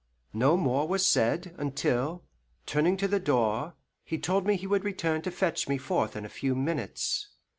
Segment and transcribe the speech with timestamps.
[0.33, 2.23] No more was said, until,
[2.65, 6.25] turning to the door, he told me he would return to fetch me forth in
[6.25, 7.27] a few minutes.